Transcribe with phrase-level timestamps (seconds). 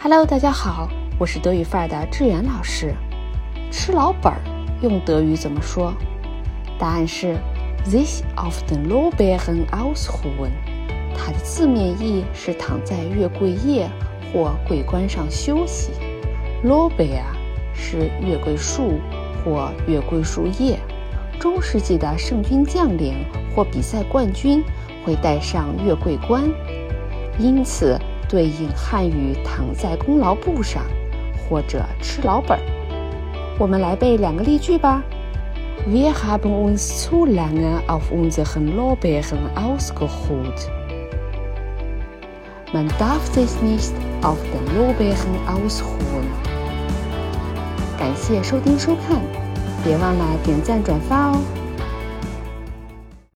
[0.00, 0.88] Hello，大家好，
[1.18, 2.94] 我是德语范儿的志远老师。
[3.72, 4.38] 吃老本儿
[4.80, 5.92] 用德语怎么说？
[6.78, 7.36] 答案是
[7.84, 10.52] sich auf den Lorbeeren ausruhen。
[11.16, 13.90] 它的字面意是躺在月桂叶
[14.32, 15.90] 或桂冠上休息。
[16.64, 17.24] Lorbeer
[17.74, 19.00] 是月桂树
[19.44, 20.78] 或月桂树叶。
[21.40, 24.62] 中世纪的圣军将领或比赛冠军
[25.04, 26.44] 会戴上月桂冠，
[27.36, 30.84] 因此对应汉语“躺在功劳簿上”
[31.48, 32.58] 或者“吃老本”。
[33.58, 35.02] 我们来背两个例句吧。
[35.86, 40.68] Wir haben uns zu lange auf unseren Lorbeeren ausgeruht.
[42.72, 46.28] Man darf sich nicht auf den Lorbeeren ausruhen.
[47.98, 49.48] 感谢收听收看。
[49.84, 51.67] 别忘了点赞转发哦！